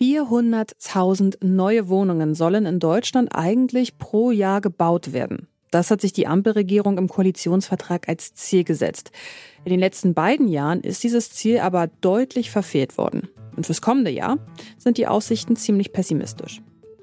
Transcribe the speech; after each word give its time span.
400.000 0.00 1.44
neue 1.44 1.88
Wohnungen 1.88 2.34
sollen 2.34 2.66
in 2.66 2.78
Deutschland 2.78 3.30
eigentlich 3.34 3.98
pro 3.98 4.30
Jahr 4.30 4.60
gebaut 4.60 5.12
werden. 5.12 5.48
Das 5.70 5.90
hat 5.90 6.00
sich 6.00 6.12
die 6.12 6.26
Ampelregierung 6.26 6.98
im 6.98 7.08
Koalitionsvertrag 7.08 8.08
als 8.08 8.32
Ziel 8.34 8.64
gesetzt. 8.64 9.10
In 9.64 9.70
den 9.70 9.80
letzten 9.80 10.14
beiden 10.14 10.48
Jahren 10.48 10.80
ist 10.80 11.02
dieses 11.02 11.30
Ziel 11.30 11.58
aber 11.58 11.88
deutlich 12.00 12.50
verfehlt 12.50 12.96
worden. 12.96 13.28
Und 13.56 13.66
fürs 13.66 13.82
kommende 13.82 14.10
Jahr 14.10 14.38
sind 14.78 14.98
die 14.98 15.08
Aussichten 15.08 15.56
ziemlich 15.56 15.92
pessimistisch. 15.92 16.62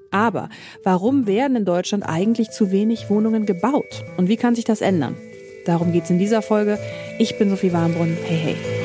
Aber 0.09 0.49
warum 0.83 1.27
werden 1.27 1.57
in 1.57 1.65
Deutschland 1.65 2.05
eigentlich 2.07 2.51
zu 2.51 2.71
wenig 2.71 3.09
Wohnungen 3.09 3.45
gebaut? 3.45 4.05
Und 4.17 4.29
wie 4.29 4.37
kann 4.37 4.55
sich 4.55 4.63
das 4.63 4.79
ändern? 4.79 5.17
Darum 5.65 5.91
geht 5.91 6.05
es 6.05 6.09
in 6.09 6.19
dieser 6.19 6.41
Folge. 6.41 6.79
Ich 7.19 7.37
bin 7.37 7.49
Sophie 7.49 7.73
Warnbrunn. 7.73 8.17
Hey, 8.25 8.37
hey. 8.37 8.84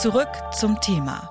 Zurück 0.00 0.30
zum 0.58 0.80
Thema. 0.80 1.30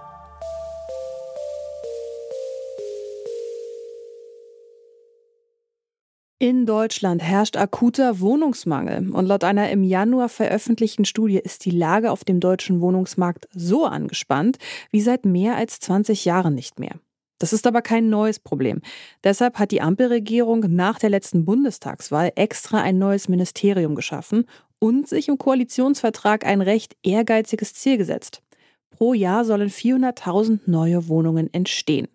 In 6.38 6.68
Deutschland 6.68 7.24
herrscht 7.24 7.58
akuter 7.58 8.20
Wohnungsmangel 8.20 9.10
und 9.10 9.26
laut 9.26 9.44
einer 9.44 9.72
im 9.72 9.82
Januar 9.82 10.30
veröffentlichten 10.30 11.06
Studie 11.06 11.40
ist 11.40 11.66
die 11.66 11.72
Lage 11.72 12.12
auf 12.12 12.24
dem 12.24 12.40
deutschen 12.40 12.80
Wohnungsmarkt 12.80 13.48
so 13.56 13.88
angespannt 13.88 14.60
wie 14.92 15.02
seit 15.02 15.26
mehr 15.26 15.56
als 15.56 15.80
20 15.80 16.26
Jahren 16.26 16.54
nicht 16.54 16.80
mehr. 16.80 17.00
Das 17.40 17.54
ist 17.54 17.66
aber 17.66 17.82
kein 17.82 18.12
neues 18.12 18.40
Problem. 18.40 18.82
Deshalb 19.24 19.58
hat 19.58 19.72
die 19.72 19.82
Ampelregierung 19.82 20.60
nach 20.70 21.00
der 21.00 21.10
letzten 21.10 21.44
Bundestagswahl 21.44 22.34
extra 22.36 22.84
ein 22.84 23.00
neues 23.00 23.30
Ministerium 23.30 23.96
geschaffen 23.96 24.46
und 24.78 25.10
sich 25.10 25.28
im 25.28 25.40
Koalitionsvertrag 25.40 26.46
ein 26.46 26.62
recht 26.62 26.96
ehrgeiziges 27.02 27.74
Ziel 27.74 27.98
gesetzt. 27.98 28.44
Pro 28.90 29.14
Jahr 29.14 29.46
sollen 29.46 29.70
400.000 29.70 30.62
neue 30.66 31.08
Wohnungen 31.08 31.54
entstehen. 31.54 32.08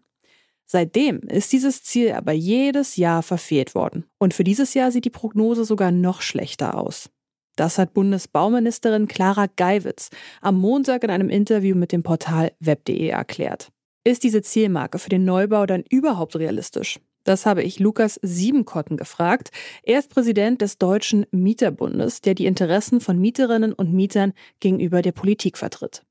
Seitdem 0.66 1.20
ist 1.20 1.52
dieses 1.52 1.82
Ziel 1.82 2.12
aber 2.12 2.32
jedes 2.32 2.96
Jahr 2.96 3.22
verfehlt 3.22 3.74
worden. 3.74 4.04
Und 4.18 4.34
für 4.34 4.44
dieses 4.44 4.74
Jahr 4.74 4.90
sieht 4.90 5.04
die 5.04 5.10
Prognose 5.10 5.64
sogar 5.64 5.90
noch 5.90 6.22
schlechter 6.22 6.76
aus. 6.76 7.10
Das 7.56 7.78
hat 7.78 7.94
Bundesbauministerin 7.94 9.06
Clara 9.06 9.46
Geiwitz 9.54 10.10
am 10.40 10.58
Montag 10.58 11.04
in 11.04 11.10
einem 11.10 11.28
Interview 11.28 11.76
mit 11.76 11.92
dem 11.92 12.02
Portal 12.02 12.52
web.de 12.58 13.06
erklärt. 13.08 13.70
Ist 14.02 14.24
diese 14.24 14.42
Zielmarke 14.42 14.98
für 14.98 15.08
den 15.08 15.24
Neubau 15.24 15.64
dann 15.66 15.84
überhaupt 15.88 16.36
realistisch? 16.36 16.98
Das 17.22 17.46
habe 17.46 17.62
ich 17.62 17.78
Lukas 17.78 18.20
Siebenkotten 18.22 18.96
gefragt. 18.96 19.50
Er 19.82 19.98
ist 19.98 20.10
Präsident 20.10 20.60
des 20.60 20.77
Deutschen 20.77 21.24
Mieterbundes, 21.30 22.20
der 22.20 22.34
die 22.34 22.44
Interessen 22.44 23.00
von 23.00 23.18
Mieterinnen 23.18 23.72
und 23.72 23.94
Mietern 23.94 24.34
gegenüber 24.60 25.00
der 25.00 25.12
Politik 25.12 25.56
vertritt. 25.56 26.04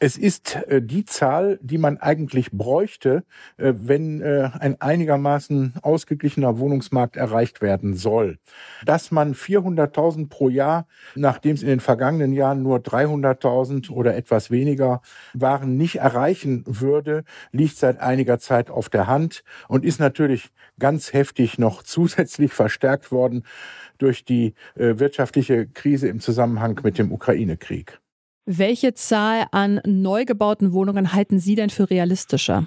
Es 0.00 0.18
ist 0.18 0.56
äh, 0.66 0.82
die 0.82 1.04
Zahl, 1.04 1.58
die 1.62 1.78
man 1.78 1.98
eigentlich 1.98 2.50
bräuchte, 2.50 3.24
äh, 3.58 3.74
wenn 3.76 4.20
äh, 4.20 4.50
ein 4.58 4.80
einigermaßen 4.80 5.74
ausgeglichener 5.82 6.58
Wohnungsmarkt 6.58 7.16
erreicht 7.16 7.62
werden 7.62 7.94
soll. 7.94 8.38
Dass 8.84 9.12
man 9.12 9.34
400.000 9.34 10.28
pro 10.28 10.48
Jahr, 10.48 10.88
nachdem 11.14 11.54
es 11.54 11.62
in 11.62 11.68
den 11.68 11.80
vergangenen 11.80 12.32
Jahren 12.32 12.62
nur 12.62 12.78
300.000 12.78 13.90
oder 13.90 14.16
etwas 14.16 14.50
weniger 14.50 15.00
waren, 15.32 15.76
nicht 15.76 15.96
erreichen 15.96 16.64
würde, 16.66 17.22
liegt 17.52 17.76
seit 17.76 18.00
einiger 18.00 18.40
Zeit 18.40 18.70
auf 18.70 18.88
der 18.88 19.06
Hand 19.06 19.44
und 19.68 19.84
ist 19.84 20.00
natürlich 20.00 20.50
ganz 20.78 21.12
heftig 21.12 21.56
noch 21.58 21.82
zusätzlich 21.84 22.52
verstärkt 22.52 23.12
worden 23.12 23.44
durch 23.98 24.24
die 24.24 24.54
wirtschaftliche 24.74 25.68
Krise 25.68 26.08
im 26.08 26.18
Zusammenhang 26.18 26.80
mit 26.82 26.98
dem 26.98 27.12
Ukraine-Krieg. 27.12 28.00
Welche 28.46 28.92
Zahl 28.92 29.46
an 29.52 29.80
neu 29.86 30.26
gebauten 30.26 30.74
Wohnungen 30.74 31.14
halten 31.14 31.38
Sie 31.38 31.54
denn 31.54 31.70
für 31.70 31.88
realistischer? 31.88 32.66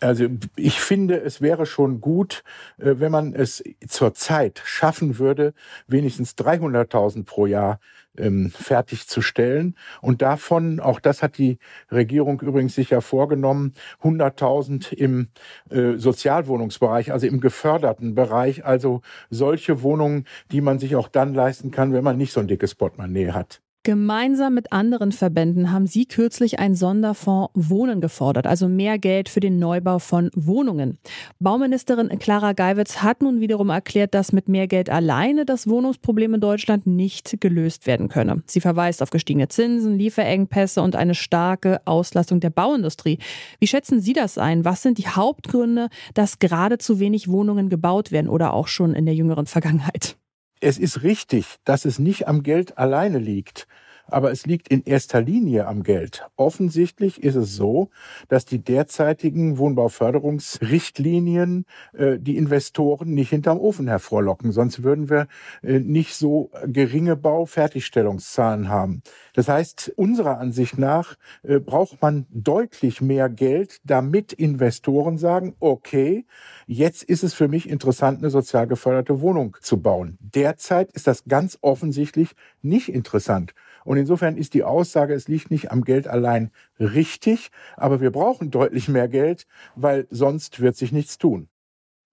Also 0.00 0.26
ich 0.56 0.80
finde, 0.80 1.20
es 1.20 1.42
wäre 1.42 1.66
schon 1.66 2.00
gut, 2.00 2.44
äh, 2.78 2.94
wenn 2.98 3.12
man 3.12 3.34
es 3.34 3.62
zurzeit 3.86 4.62
schaffen 4.64 5.18
würde, 5.18 5.52
wenigstens 5.86 6.34
300.000 6.36 7.24
pro 7.26 7.44
Jahr 7.44 7.78
ähm, 8.16 8.50
fertigzustellen. 8.50 9.76
Und 10.00 10.22
davon, 10.22 10.80
auch 10.80 10.98
das 10.98 11.22
hat 11.22 11.36
die 11.36 11.58
Regierung 11.90 12.40
übrigens 12.40 12.74
sich 12.74 12.90
ja 12.90 13.02
vorgenommen, 13.02 13.74
100.000 14.02 14.94
im 14.94 15.28
äh, 15.68 15.98
Sozialwohnungsbereich, 15.98 17.12
also 17.12 17.26
im 17.26 17.40
geförderten 17.40 18.14
Bereich, 18.14 18.64
also 18.64 19.02
solche 19.28 19.82
Wohnungen, 19.82 20.24
die 20.52 20.62
man 20.62 20.78
sich 20.78 20.96
auch 20.96 21.08
dann 21.08 21.34
leisten 21.34 21.70
kann, 21.70 21.92
wenn 21.92 22.04
man 22.04 22.16
nicht 22.16 22.32
so 22.32 22.40
ein 22.40 22.48
dickes 22.48 22.74
Portemonnaie 22.74 23.32
hat. 23.32 23.60
Gemeinsam 23.88 24.52
mit 24.52 24.70
anderen 24.70 25.12
Verbänden 25.12 25.72
haben 25.72 25.86
Sie 25.86 26.04
kürzlich 26.04 26.58
einen 26.58 26.74
Sonderfonds 26.74 27.50
Wohnen 27.54 28.02
gefordert, 28.02 28.46
also 28.46 28.68
mehr 28.68 28.98
Geld 28.98 29.30
für 29.30 29.40
den 29.40 29.58
Neubau 29.58 29.98
von 29.98 30.30
Wohnungen. 30.34 30.98
Bauministerin 31.38 32.10
Clara 32.18 32.52
Geiwitz 32.52 32.98
hat 32.98 33.22
nun 33.22 33.40
wiederum 33.40 33.70
erklärt, 33.70 34.12
dass 34.12 34.30
mit 34.30 34.46
mehr 34.46 34.66
Geld 34.66 34.90
alleine 34.90 35.46
das 35.46 35.66
Wohnungsproblem 35.66 36.34
in 36.34 36.40
Deutschland 36.42 36.86
nicht 36.86 37.40
gelöst 37.40 37.86
werden 37.86 38.10
könne. 38.10 38.42
Sie 38.44 38.60
verweist 38.60 39.02
auf 39.02 39.08
gestiegene 39.08 39.48
Zinsen, 39.48 39.96
Lieferengpässe 39.98 40.82
und 40.82 40.94
eine 40.94 41.14
starke 41.14 41.80
Auslastung 41.86 42.40
der 42.40 42.50
Bauindustrie. 42.50 43.18
Wie 43.58 43.68
schätzen 43.68 44.02
Sie 44.02 44.12
das 44.12 44.36
ein? 44.36 44.66
Was 44.66 44.82
sind 44.82 44.98
die 44.98 45.08
Hauptgründe, 45.08 45.88
dass 46.12 46.40
gerade 46.40 46.76
zu 46.76 47.00
wenig 47.00 47.28
Wohnungen 47.28 47.70
gebaut 47.70 48.12
werden 48.12 48.28
oder 48.28 48.52
auch 48.52 48.68
schon 48.68 48.94
in 48.94 49.06
der 49.06 49.14
jüngeren 49.14 49.46
Vergangenheit? 49.46 50.18
Es 50.60 50.76
ist 50.76 51.02
richtig, 51.04 51.56
dass 51.64 51.84
es 51.84 51.98
nicht 51.98 52.28
am 52.28 52.42
Geld 52.42 52.76
alleine 52.76 53.18
liegt 53.18 53.66
aber 54.10 54.32
es 54.32 54.46
liegt 54.46 54.68
in 54.68 54.82
erster 54.84 55.20
Linie 55.20 55.66
am 55.66 55.82
Geld. 55.82 56.26
Offensichtlich 56.36 57.22
ist 57.22 57.36
es 57.36 57.54
so, 57.54 57.90
dass 58.28 58.44
die 58.44 58.58
derzeitigen 58.58 59.58
Wohnbauförderungsrichtlinien 59.58 61.64
äh, 61.92 62.18
die 62.18 62.36
Investoren 62.36 63.14
nicht 63.14 63.30
hinterm 63.30 63.58
Ofen 63.58 63.88
hervorlocken, 63.88 64.52
sonst 64.52 64.82
würden 64.82 65.10
wir 65.10 65.28
äh, 65.62 65.78
nicht 65.78 66.14
so 66.14 66.50
geringe 66.66 67.16
Baufertigstellungszahlen 67.16 68.68
haben. 68.68 69.02
Das 69.34 69.48
heißt, 69.48 69.92
unserer 69.96 70.38
Ansicht 70.38 70.78
nach 70.78 71.16
äh, 71.42 71.60
braucht 71.60 72.02
man 72.02 72.26
deutlich 72.30 73.00
mehr 73.00 73.28
Geld, 73.28 73.80
damit 73.84 74.32
Investoren 74.32 75.18
sagen, 75.18 75.54
okay, 75.60 76.26
jetzt 76.66 77.02
ist 77.02 77.22
es 77.22 77.34
für 77.34 77.48
mich 77.48 77.68
interessant, 77.68 78.18
eine 78.18 78.30
sozial 78.30 78.66
geförderte 78.66 79.20
Wohnung 79.20 79.56
zu 79.60 79.80
bauen. 79.80 80.18
Derzeit 80.20 80.92
ist 80.92 81.06
das 81.06 81.24
ganz 81.24 81.58
offensichtlich 81.60 82.34
nicht 82.62 82.88
interessant. 82.88 83.54
Und 83.88 83.96
insofern 83.96 84.36
ist 84.36 84.52
die 84.52 84.64
Aussage, 84.64 85.14
es 85.14 85.28
liegt 85.28 85.50
nicht 85.50 85.70
am 85.70 85.82
Geld 85.82 86.06
allein 86.08 86.50
richtig, 86.78 87.48
aber 87.74 88.02
wir 88.02 88.10
brauchen 88.10 88.50
deutlich 88.50 88.86
mehr 88.86 89.08
Geld, 89.08 89.46
weil 89.76 90.06
sonst 90.10 90.60
wird 90.60 90.76
sich 90.76 90.92
nichts 90.92 91.16
tun. 91.16 91.48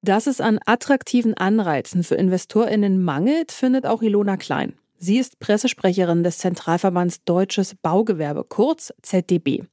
Dass 0.01 0.25
es 0.25 0.39
an 0.39 0.57
attraktiven 0.65 1.33
Anreizen 1.33 2.05
für 2.05 2.15
Investorinnen 2.15 3.03
mangelt, 3.03 3.51
findet 3.51 3.85
auch 3.85 4.01
Ilona 4.01 4.37
Klein. 4.37 4.75
Sie 4.99 5.17
ist 5.17 5.39
Pressesprecherin 5.39 6.23
des 6.23 6.37
Zentralverbands 6.37 7.25
Deutsches 7.25 7.75
Baugewerbe, 7.75 8.45
kurz 8.47 8.93
ZDB. 9.01 9.63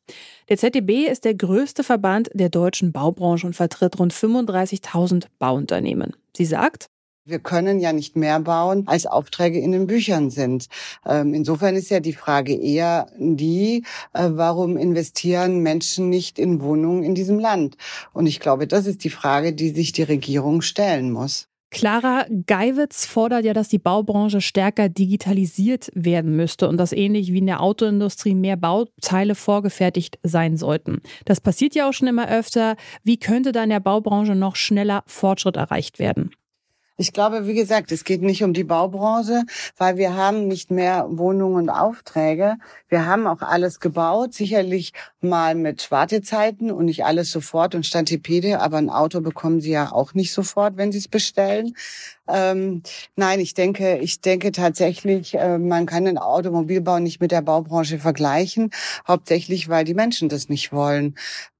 Der 0.48 0.56
ZDB 0.56 1.06
ist 1.06 1.24
der 1.24 1.36
größte 1.36 1.84
Verband 1.84 2.30
der 2.34 2.48
deutschen 2.48 2.90
Baubranche 2.90 3.46
und 3.46 3.54
vertritt 3.54 4.00
rund 4.00 4.12
35.000 4.12 5.26
Bauunternehmen. 5.38 6.16
Sie 6.36 6.46
sagt, 6.46 6.88
wir 7.24 7.38
können 7.38 7.80
ja 7.80 7.92
nicht 7.92 8.16
mehr 8.16 8.40
bauen, 8.40 8.84
als 8.86 9.06
Aufträge 9.06 9.60
in 9.60 9.72
den 9.72 9.86
Büchern 9.86 10.30
sind. 10.30 10.66
Ähm, 11.06 11.34
insofern 11.34 11.76
ist 11.76 11.90
ja 11.90 12.00
die 12.00 12.12
Frage 12.12 12.54
eher 12.54 13.06
die, 13.18 13.84
äh, 14.12 14.28
warum 14.32 14.76
investieren 14.76 15.60
Menschen 15.60 16.08
nicht 16.10 16.38
in 16.38 16.60
Wohnungen 16.60 17.04
in 17.04 17.14
diesem 17.14 17.38
Land? 17.38 17.76
Und 18.12 18.26
ich 18.26 18.40
glaube, 18.40 18.66
das 18.66 18.86
ist 18.86 19.04
die 19.04 19.10
Frage, 19.10 19.52
die 19.52 19.70
sich 19.70 19.92
die 19.92 20.02
Regierung 20.02 20.62
stellen 20.62 21.12
muss. 21.12 21.48
Clara 21.70 22.26
Geiwitz 22.46 23.06
fordert 23.06 23.46
ja, 23.46 23.54
dass 23.54 23.68
die 23.68 23.78
Baubranche 23.78 24.42
stärker 24.42 24.90
digitalisiert 24.90 25.90
werden 25.94 26.36
müsste 26.36 26.68
und 26.68 26.76
dass 26.76 26.92
ähnlich 26.92 27.32
wie 27.32 27.38
in 27.38 27.46
der 27.46 27.62
Autoindustrie 27.62 28.34
mehr 28.34 28.58
Bauteile 28.58 29.34
vorgefertigt 29.34 30.18
sein 30.22 30.58
sollten. 30.58 31.00
Das 31.24 31.40
passiert 31.40 31.74
ja 31.74 31.88
auch 31.88 31.94
schon 31.94 32.08
immer 32.08 32.28
öfter. 32.28 32.76
Wie 33.04 33.18
könnte 33.18 33.52
da 33.52 33.64
in 33.64 33.70
der 33.70 33.80
Baubranche 33.80 34.34
noch 34.34 34.54
schneller 34.54 35.02
Fortschritt 35.06 35.56
erreicht 35.56 35.98
werden? 35.98 36.32
Ich 36.98 37.14
glaube, 37.14 37.46
wie 37.46 37.54
gesagt, 37.54 37.90
es 37.90 38.04
geht 38.04 38.20
nicht 38.20 38.44
um 38.44 38.52
die 38.52 38.64
Baubranche, 38.64 39.44
weil 39.78 39.96
wir 39.96 40.14
haben 40.14 40.46
nicht 40.46 40.70
mehr 40.70 41.06
Wohnungen 41.08 41.54
und 41.54 41.70
Aufträge. 41.70 42.56
Wir 42.88 43.06
haben 43.06 43.26
auch 43.26 43.40
alles 43.40 43.80
gebaut, 43.80 44.34
sicherlich 44.34 44.92
mal 45.22 45.54
mit 45.54 45.90
Wartezeiten 45.90 46.70
und 46.70 46.84
nicht 46.84 47.04
alles 47.04 47.30
sofort 47.30 47.74
und 47.74 47.86
Stantipede, 47.86 48.60
aber 48.60 48.76
ein 48.76 48.90
Auto 48.90 49.22
bekommen 49.22 49.62
Sie 49.62 49.70
ja 49.70 49.90
auch 49.90 50.12
nicht 50.12 50.34
sofort, 50.34 50.76
wenn 50.76 50.92
Sie 50.92 50.98
es 50.98 51.08
bestellen. 51.08 51.74
Ähm, 52.28 52.82
nein, 53.16 53.40
ich 53.40 53.54
denke, 53.54 53.98
ich 53.98 54.20
denke 54.20 54.52
tatsächlich, 54.52 55.34
äh, 55.34 55.58
man 55.58 55.86
kann 55.86 56.04
den 56.04 56.18
Automobilbau 56.18 57.00
nicht 57.00 57.20
mit 57.20 57.32
der 57.32 57.42
Baubranche 57.42 57.98
vergleichen, 57.98 58.70
hauptsächlich 59.08 59.68
weil 59.68 59.84
die 59.84 59.94
Menschen 59.94 60.28
das 60.28 60.48
nicht 60.48 60.72
wollen. 60.72 61.16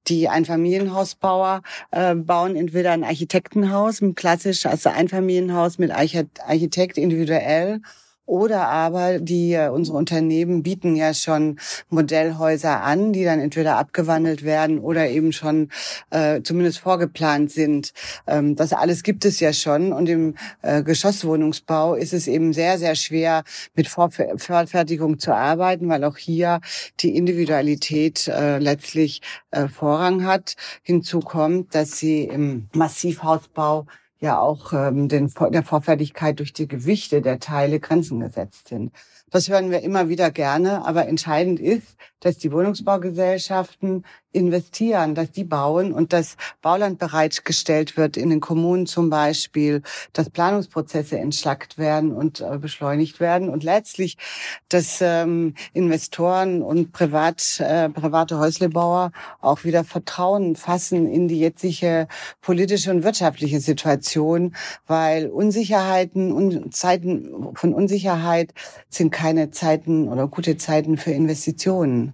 Die 0.09 0.29
Einfamilienhausbauer 0.29 1.63
äh, 1.91 2.15
bauen 2.15 2.57
entweder 2.57 2.93
ein 2.93 3.05
Architektenhaus, 3.05 4.01
klassisch, 4.15 4.67
also 4.67 4.89
Einfamilienhaus 4.91 5.79
mit 5.79 5.91
Architekt 5.93 6.99
individuell 6.99 7.81
Oder 8.25 8.69
aber 8.69 9.19
die 9.19 9.53
äh, 9.53 9.69
unsere 9.69 9.99
Unternehmen 9.99 10.63
bieten 10.63 10.95
ja 10.95 11.13
schon 11.13 11.59
Modellhäuser 11.89 12.83
an, 12.83 13.13
die 13.13 13.25
dann 13.25 13.41
entweder 13.41 13.79
abgewandelt 13.79 14.45
werden 14.45 14.79
oder 14.79 15.09
eben 15.09 15.33
schon 15.33 15.71
äh, 16.11 16.41
zumindest 16.43 16.79
vorgeplant 16.79 17.51
sind. 17.51 17.93
Ähm, 18.27 18.55
das 18.55 18.73
alles 18.73 19.03
gibt 19.03 19.25
es 19.25 19.41
ja 19.41 19.53
schon. 19.53 19.93
Und 19.93 20.09
im 20.09 20.35
äh, 20.63 20.83
Geschosswohnungsbau 20.83 21.95
ist 21.95 22.13
es 22.13 22.29
eben 22.29 22.53
sehr, 22.53 22.79
sehr 22.79 22.95
schwer, 22.95 23.43
mit 23.75 23.89
Vorfertigung 23.89 25.19
zu 25.19 25.35
arbeiten, 25.35 25.89
weil 25.89 26.05
auch 26.05 26.17
hier 26.17 26.61
die 27.01 27.17
Individualität 27.17 28.29
äh, 28.29 28.59
letztlich 28.59 29.21
äh, 29.51 29.67
Vorrang 29.67 30.25
hat. 30.25 30.55
Hinzu 30.83 31.21
kommt, 31.21 31.75
dass 31.75 31.99
sie 31.99 32.25
im 32.25 32.69
Massivhausbau 32.73 33.87
ja 34.23 34.39
auch 34.39 34.73
ähm, 34.73 35.09
den, 35.09 35.31
der 35.51 35.63
Vorfertigkeit 35.65 36.39
durch 36.39 36.53
die 36.53 36.69
Gewichte 36.69 37.21
der 37.23 37.41
Teile 37.41 37.81
Grenzen 37.81 38.21
gesetzt 38.21 38.69
sind. 38.69 38.93
Das 39.33 39.49
hören 39.49 39.71
wir 39.71 39.81
immer 39.81 40.11
wieder 40.11 40.31
gerne, 40.31 40.85
aber 40.85 41.09
entscheidend 41.09 41.59
ist, 41.59 41.97
dass 42.21 42.37
die 42.37 42.53
Wohnungsbaugesellschaften 42.53 44.05
investieren, 44.33 45.15
dass 45.15 45.31
die 45.31 45.45
bauen 45.45 45.93
und 45.93 46.13
dass 46.13 46.37
Bauland 46.63 46.99
bereitgestellt 46.99 47.97
wird 47.97 48.17
in 48.17 48.31
den 48.31 48.41
Kommunen 48.41 48.87
zum 48.87 49.11
Beispiel, 49.11 49.83
dass 50.13 50.31
Planungsprozesse 50.31 51.19
entschlackt 51.19 51.79
werden 51.79 52.13
und 52.13 52.41
äh, 52.41 52.59
beschleunigt 52.59 53.21
werden. 53.21 53.49
Und 53.49 53.63
letztlich, 53.63 54.17
dass 54.69 55.01
ähm, 55.01 55.55
Investoren 55.73 56.63
und 56.63 56.93
Privat, 56.93 57.61
äh, 57.61 57.89
private 57.91 58.39
Häuslebauer 58.39 59.13
auch 59.41 59.65
wieder 59.65 59.85
Vertrauen 59.85 60.57
fassen 60.57 61.07
in 61.07 61.29
die 61.29 61.41
jetzige 61.41 62.07
politische 62.41 62.91
und 62.91 63.03
wirtschaftliche 63.03 63.61
Situation, 63.61 64.55
weil 64.87 65.29
Unsicherheiten 65.29 66.33
und 66.33 66.75
Zeiten 66.75 67.55
von 67.55 67.75
Unsicherheit 67.75 68.55
sind 68.89 69.11
keine 69.23 69.53
Zeiten 69.53 70.09
oder 70.09 70.27
gute 70.27 70.57
Zeiten 70.57 70.97
für 70.97 71.13
Investitionen. 71.13 72.13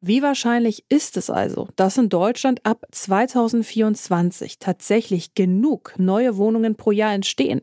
Wie 0.00 0.22
wahrscheinlich 0.22 0.84
ist 0.88 1.16
es 1.16 1.30
also, 1.30 1.68
dass 1.76 1.96
in 1.98 2.08
Deutschland 2.08 2.66
ab 2.66 2.84
2024 2.90 4.58
tatsächlich 4.58 5.34
genug 5.34 5.94
neue 5.98 6.36
Wohnungen 6.36 6.74
pro 6.74 6.90
Jahr 6.90 7.12
entstehen? 7.14 7.60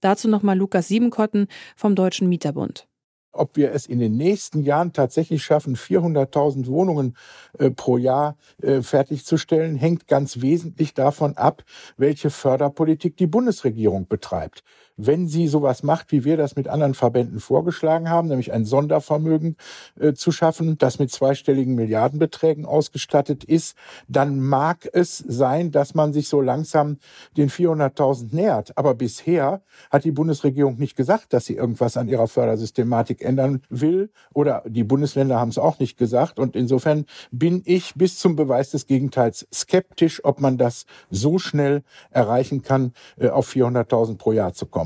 Dazu 0.00 0.28
nochmal 0.28 0.58
Lukas 0.58 0.88
Siebenkotten 0.88 1.46
vom 1.76 1.94
Deutschen 1.94 2.28
Mieterbund. 2.28 2.88
Ob 3.30 3.56
wir 3.56 3.72
es 3.72 3.86
in 3.86 4.00
den 4.00 4.16
nächsten 4.16 4.62
Jahren 4.64 4.92
tatsächlich 4.92 5.44
schaffen, 5.44 5.76
400.000 5.76 6.66
Wohnungen 6.66 7.16
äh, 7.58 7.70
pro 7.70 7.96
Jahr 7.96 8.36
äh, 8.60 8.82
fertigzustellen, 8.82 9.76
hängt 9.76 10.08
ganz 10.08 10.40
wesentlich 10.40 10.94
davon 10.94 11.36
ab, 11.36 11.62
welche 11.96 12.28
Förderpolitik 12.28 13.16
die 13.16 13.28
Bundesregierung 13.28 14.08
betreibt 14.08 14.64
wenn 14.96 15.28
sie 15.28 15.48
sowas 15.48 15.82
macht, 15.82 16.12
wie 16.12 16.24
wir 16.24 16.36
das 16.36 16.56
mit 16.56 16.68
anderen 16.68 16.94
Verbänden 16.94 17.40
vorgeschlagen 17.40 18.08
haben, 18.10 18.28
nämlich 18.28 18.52
ein 18.52 18.64
Sondervermögen 18.64 19.56
äh, 19.98 20.12
zu 20.12 20.32
schaffen, 20.32 20.78
das 20.78 20.98
mit 20.98 21.10
zweistelligen 21.10 21.74
Milliardenbeträgen 21.74 22.66
ausgestattet 22.66 23.44
ist, 23.44 23.76
dann 24.08 24.40
mag 24.40 24.88
es 24.92 25.18
sein, 25.18 25.70
dass 25.70 25.94
man 25.94 26.12
sich 26.12 26.28
so 26.28 26.40
langsam 26.40 26.98
den 27.36 27.50
400.000 27.50 28.34
nähert. 28.34 28.76
Aber 28.76 28.94
bisher 28.94 29.62
hat 29.90 30.04
die 30.04 30.12
Bundesregierung 30.12 30.78
nicht 30.78 30.96
gesagt, 30.96 31.32
dass 31.32 31.46
sie 31.46 31.56
irgendwas 31.56 31.96
an 31.96 32.08
ihrer 32.08 32.28
Fördersystematik 32.28 33.22
ändern 33.22 33.62
will 33.68 34.10
oder 34.34 34.62
die 34.66 34.84
Bundesländer 34.84 35.38
haben 35.38 35.50
es 35.50 35.58
auch 35.58 35.78
nicht 35.78 35.96
gesagt. 35.98 36.38
Und 36.38 36.56
insofern 36.56 37.06
bin 37.30 37.62
ich 37.64 37.94
bis 37.94 38.18
zum 38.18 38.36
Beweis 38.36 38.70
des 38.70 38.86
Gegenteils 38.86 39.46
skeptisch, 39.52 40.24
ob 40.24 40.40
man 40.40 40.58
das 40.58 40.86
so 41.10 41.38
schnell 41.38 41.82
erreichen 42.10 42.62
kann, 42.62 42.92
äh, 43.18 43.28
auf 43.28 43.48
400.000 43.48 44.16
pro 44.16 44.32
Jahr 44.32 44.52
zu 44.52 44.66
kommen. 44.66 44.81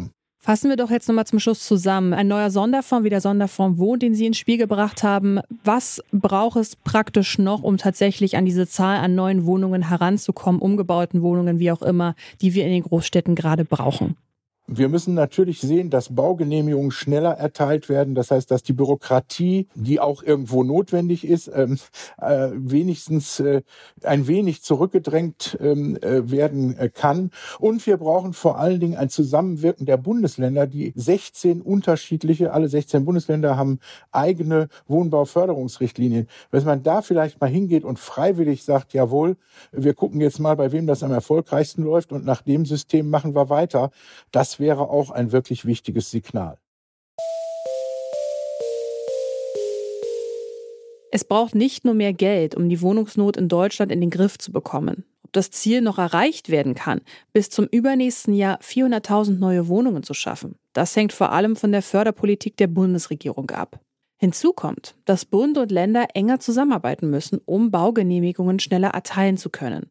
Fassen 0.46 0.70
wir 0.70 0.76
doch 0.76 0.90
jetzt 0.90 1.08
nochmal 1.08 1.26
zum 1.26 1.40
Schluss 1.40 1.66
zusammen. 1.66 2.14
Ein 2.14 2.28
neuer 2.28 2.52
Sonderfonds 2.52 3.04
wie 3.04 3.10
der 3.10 3.20
Sonderfonds 3.20 3.81
Wohn, 3.81 3.98
den 3.98 4.14
Sie 4.14 4.26
ins 4.26 4.38
Spiel 4.38 4.58
gebracht 4.58 5.02
haben. 5.02 5.40
Was 5.64 6.00
braucht 6.12 6.56
es 6.56 6.76
praktisch 6.76 7.37
noch, 7.37 7.64
um 7.64 7.78
tatsächlich 7.78 8.37
an 8.37 8.44
diese 8.44 8.69
Zahl 8.69 8.98
an 8.98 9.16
neuen 9.16 9.44
Wohnungen 9.44 9.88
heranzukommen, 9.88 10.60
umgebauten 10.60 11.20
Wohnungen, 11.22 11.58
wie 11.58 11.72
auch 11.72 11.82
immer, 11.82 12.14
die 12.43 12.54
wir 12.54 12.64
in 12.64 12.70
den 12.70 12.84
Großstädten 12.84 13.34
gerade 13.34 13.64
brauchen? 13.64 14.16
Wir 14.68 14.88
müssen 14.88 15.14
natürlich 15.14 15.60
sehen, 15.60 15.90
dass 15.90 16.14
Baugenehmigungen 16.14 16.90
schneller 16.90 17.32
erteilt 17.32 17.88
werden. 17.88 18.16
Das 18.16 18.32
heißt, 18.32 18.50
dass 18.50 18.64
die 18.64 18.72
Bürokratie, 18.72 19.68
die 19.76 20.00
auch 20.00 20.24
irgendwo 20.24 20.64
notwendig 20.64 21.24
ist, 21.24 21.48
ähm, 21.54 21.78
äh, 22.20 22.48
wenigstens 22.52 23.38
äh, 23.38 23.62
ein 24.02 24.26
wenig 24.26 24.62
zurückgedrängt 24.62 25.56
ähm, 25.60 25.96
äh, 26.02 26.28
werden 26.30 26.76
äh, 26.76 26.88
kann. 26.88 27.30
Und 27.60 27.86
wir 27.86 27.96
brauchen 27.96 28.32
vor 28.32 28.58
allen 28.58 28.80
Dingen 28.80 28.96
ein 28.96 29.08
Zusammenwirken 29.08 29.86
der 29.86 29.98
Bundesländer. 29.98 30.66
Die 30.66 30.92
16 30.96 31.62
unterschiedliche, 31.62 32.52
alle 32.52 32.68
16 32.68 33.04
Bundesländer 33.04 33.56
haben 33.56 33.78
eigene 34.10 34.68
Wohnbauförderungsrichtlinien. 34.88 36.26
Wenn 36.50 36.64
man 36.64 36.82
da 36.82 37.02
vielleicht 37.02 37.40
mal 37.40 37.50
hingeht 37.50 37.84
und 37.84 38.00
freiwillig 38.00 38.64
sagt, 38.64 38.94
jawohl, 38.94 39.36
wir 39.70 39.94
gucken 39.94 40.20
jetzt 40.20 40.40
mal, 40.40 40.56
bei 40.56 40.72
wem 40.72 40.88
das 40.88 41.04
am 41.04 41.12
erfolgreichsten 41.12 41.84
läuft 41.84 42.10
und 42.10 42.24
nach 42.24 42.42
dem 42.42 42.66
System 42.66 43.10
machen 43.10 43.36
wir 43.36 43.48
weiter. 43.48 43.92
Das 44.32 44.56
wäre 44.61 44.91
auch 44.91 45.11
ein 45.11 45.32
wirklich 45.32 45.64
wichtiges 45.64 46.11
Signal. 46.11 46.58
Es 51.11 51.25
braucht 51.25 51.55
nicht 51.55 51.85
nur 51.85 51.94
mehr 51.94 52.12
Geld, 52.12 52.55
um 52.55 52.69
die 52.69 52.82
Wohnungsnot 52.82 53.37
in 53.37 53.49
Deutschland 53.49 53.91
in 53.91 54.00
den 54.00 54.11
Griff 54.11 54.38
zu 54.38 54.53
bekommen. 54.53 55.05
Ob 55.25 55.32
das 55.32 55.50
Ziel 55.50 55.81
noch 55.81 55.99
erreicht 55.99 56.50
werden 56.50 56.75
kann, 56.75 57.00
bis 57.32 57.49
zum 57.49 57.67
übernächsten 57.67 58.35
Jahr 58.35 58.61
400.000 58.61 59.38
neue 59.38 59.69
Wohnungen 59.69 60.03
zu 60.03 60.14
schaffen, 60.14 60.56
das 60.73 60.94
hängt 60.94 61.12
vor 61.12 61.32
allem 61.32 61.56
von 61.56 61.73
der 61.73 61.82
Förderpolitik 61.82 62.56
der 62.59 62.67
Bundesregierung 62.67 63.50
ab. 63.50 63.81
Hinzu 64.19 64.52
kommt, 64.52 64.94
dass 65.05 65.25
Bund 65.25 65.59
und 65.59 65.70
Länder 65.70 66.06
enger 66.14 66.41
zusammenarbeiten 66.41 67.11
müssen, 67.11 67.41
um 67.44 67.70
Baugenehmigungen 67.70 68.59
schneller 68.59 68.88
erteilen 68.88 69.37
zu 69.37 69.50
können. 69.50 69.91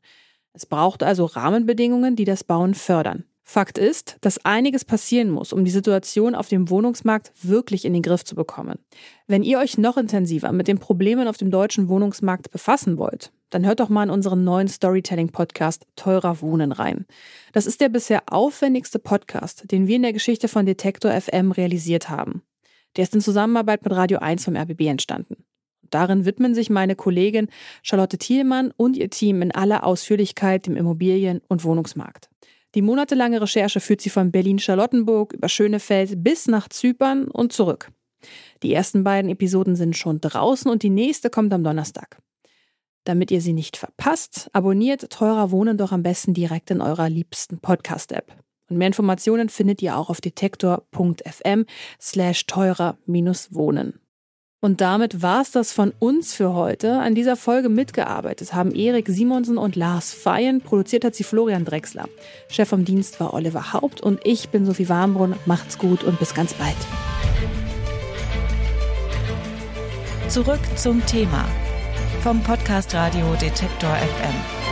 Es 0.54 0.66
braucht 0.66 1.04
also 1.04 1.26
Rahmenbedingungen, 1.26 2.16
die 2.16 2.26
das 2.26 2.44
Bauen 2.44 2.74
fördern. 2.74 3.26
Fakt 3.48 3.78
ist, 3.78 4.18
dass 4.22 4.44
einiges 4.44 4.84
passieren 4.84 5.30
muss, 5.30 5.54
um 5.54 5.64
die 5.64 5.72
Situation 5.72 6.34
auf 6.34 6.50
dem 6.50 6.68
Wohnungsmarkt 6.72 7.32
wirklich 7.44 7.86
in 7.86 7.94
den 7.94 8.02
Griff 8.02 8.26
zu 8.26 8.34
bekommen. 8.34 8.80
Wenn 9.28 9.44
ihr 9.44 9.60
euch 9.60 9.78
noch 9.78 9.98
intensiver 9.98 10.52
mit 10.52 10.68
den 10.68 10.80
Problemen 10.80 11.28
auf 11.28 11.38
dem 11.38 11.52
deutschen 11.52 11.88
Wohnungsmarkt 11.88 12.50
befassen 12.50 12.98
wollt, 12.98 13.32
dann 13.52 13.64
hört 13.64 13.80
doch 13.80 13.90
mal 13.90 14.04
in 14.04 14.10
unseren 14.10 14.44
neuen 14.44 14.68
Storytelling-Podcast 14.68 15.86
Teurer 15.96 16.42
Wohnen 16.42 16.72
rein. 16.72 17.06
Das 17.54 17.68
ist 17.68 17.82
der 17.82 17.90
bisher 17.90 18.24
aufwendigste 18.32 18.98
Podcast, 18.98 19.72
den 19.72 19.86
wir 19.86 19.98
in 19.98 20.02
der 20.02 20.14
Geschichte 20.14 20.48
von 20.48 20.66
Detektor 20.66 21.12
FM 21.12 21.52
realisiert 21.52 22.10
haben. 22.10 22.42
Der 22.96 23.04
ist 23.04 23.14
in 23.14 23.22
Zusammenarbeit 23.22 23.84
mit 23.84 23.94
Radio 23.94 24.18
1 24.18 24.44
vom 24.44 24.56
RBB 24.56 24.88
entstanden. 24.88 25.46
Darin 25.92 26.26
widmen 26.26 26.56
sich 26.56 26.72
meine 26.72 26.96
Kollegin 26.96 27.48
Charlotte 27.84 28.18
Thielmann 28.18 28.74
und 28.76 28.98
ihr 28.98 29.12
Team 29.12 29.44
in 29.44 29.52
aller 29.52 29.86
Ausführlichkeit 29.86 30.66
dem 30.66 30.76
Immobilien- 30.78 31.42
und 31.48 31.64
Wohnungsmarkt. 31.64 32.30
Die 32.76 32.82
monatelange 32.82 33.42
Recherche 33.42 33.80
führt 33.80 34.02
sie 34.02 34.10
von 34.10 34.32
Berlin-Charlottenburg 34.32 35.34
über 35.34 35.48
Schönefeld 35.48 36.22
bis 36.24 36.48
nach 36.48 36.68
Zypern 36.68 37.30
und 37.30 37.54
zurück. 37.54 37.90
Die 38.64 38.74
ersten 38.74 39.06
beiden 39.06 39.32
Episoden 39.32 39.78
sind 39.78 39.96
schon 39.96 40.20
draußen 40.20 40.70
und 40.70 40.84
die 40.84 40.90
nächste 40.90 41.30
kommt 41.30 41.54
am 41.54 41.64
Donnerstag. 41.64 42.18
Damit 43.06 43.32
ihr 43.32 43.40
sie 43.40 43.54
nicht 43.54 43.78
verpasst, 43.78 44.50
abonniert 44.52 45.10
Teurer 45.10 45.52
Wohnen 45.52 45.78
doch 45.78 45.94
am 45.94 46.04
besten 46.04 46.34
direkt 46.34 46.70
in 46.70 46.82
eurer 46.82 47.08
liebsten 47.08 47.60
Podcast-App. 47.60 48.36
Und 48.70 48.78
mehr 48.78 48.88
Informationen 48.88 49.48
findet 49.48 49.82
ihr 49.82 49.96
auch 49.96 50.10
auf 50.10 50.20
detektor.fm 50.20 51.66
slash 52.02 52.46
teurer-wohnen. 52.48 54.00
Und 54.66 54.82
damit 54.82 55.22
war 55.22 55.44
es 55.44 55.52
das 55.52 55.72
von 55.72 55.94
uns 56.00 56.34
für 56.34 56.56
heute. 56.56 56.94
An 56.94 57.14
dieser 57.14 57.36
Folge 57.36 57.70
mitgearbeitet 57.70 58.56
haben 58.56 58.74
Erik 58.74 59.08
Simonsen 59.08 59.60
und 59.60 59.76
Lars 59.76 60.12
Feyen. 60.12 60.60
Produziert 60.60 61.06
hat 61.06 61.14
sie 61.14 61.24
Florian 61.24 61.66
Drexler. 61.66 62.10
Chef 62.50 62.68
vom 62.68 62.84
Dienst 62.84 63.20
war 63.20 63.36
Oliver 63.36 63.74
Haupt 63.74 64.02
und 64.02 64.22
ich 64.24 64.50
bin 64.50 64.66
Sophie 64.66 64.90
Warmbrunn. 64.90 65.36
Macht's 65.46 65.78
gut 65.78 66.04
und 66.04 66.18
bis 66.18 66.34
ganz 66.34 66.56
bald. 66.56 66.74
Zurück 70.30 70.62
zum 70.76 71.06
Thema 71.06 71.48
vom 72.24 72.42
Podcast 72.42 72.96
Radio 72.96 73.36
Detektor 73.40 73.92
FM. 73.92 74.65